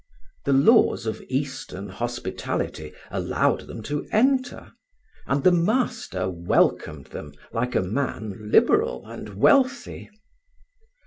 The 0.45 0.53
laws 0.53 1.05
of 1.05 1.21
Eastern 1.29 1.89
hospitality 1.89 2.91
allowed 3.11 3.67
them 3.67 3.83
to 3.83 4.07
enter, 4.11 4.71
and 5.27 5.43
the 5.43 5.51
master 5.51 6.27
welcomed 6.27 7.05
them 7.13 7.33
like 7.53 7.75
a 7.75 7.83
man 7.83 8.49
liberal 8.49 9.05
and 9.05 9.29
wealthy. 9.35 10.09